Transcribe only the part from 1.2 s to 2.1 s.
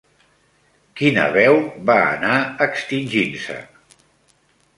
veu va